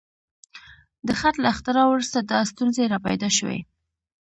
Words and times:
د 1.07 1.09
خط 1.19 1.35
له 1.43 1.47
اختراع 1.53 1.85
وروسته 1.89 2.17
دا 2.31 2.39
ستونزې 2.51 2.83
راپیدا 2.93 3.29
شوې. 3.37 3.59